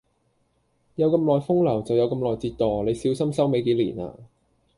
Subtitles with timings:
[0.95, 4.11] 有咁耐風流，就有咁耐折墮，你小心收尾幾年呀！